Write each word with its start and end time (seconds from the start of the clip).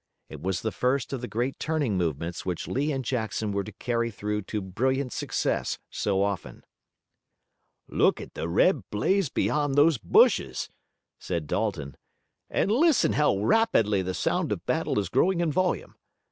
It 0.29 0.41
was 0.41 0.63
the 0.63 0.71
first 0.71 1.13
of 1.13 1.21
the 1.21 1.27
great 1.27 1.59
turning 1.59 1.95
movements 1.95 2.43
which 2.43 2.67
Lee 2.67 2.91
and 2.91 3.05
Jackson 3.05 3.51
were 3.51 3.63
to 3.63 3.71
carry 3.71 4.09
through 4.09 4.41
to 4.41 4.59
brilliant 4.59 5.13
success 5.13 5.77
so 5.91 6.23
often. 6.23 6.63
"Look 7.87 8.19
at 8.19 8.33
the 8.33 8.49
red 8.49 8.81
blaze 8.89 9.29
beyond 9.29 9.75
those 9.75 9.99
bushes," 9.99 10.71
said 11.19 11.45
Dalton, 11.45 11.97
"and 12.49 12.71
listen 12.71 13.13
how 13.13 13.37
rapidly 13.41 14.01
the 14.01 14.15
sound 14.15 14.51
of 14.51 14.57
the 14.57 14.63
battle 14.65 14.97
is 14.97 15.07
growing 15.07 15.39
in 15.39 15.51
volume. 15.51 15.93